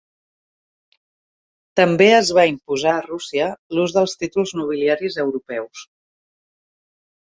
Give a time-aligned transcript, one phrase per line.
[1.81, 5.89] També es va imposar a Rússia l'ús dels títols nobiliaris europeus.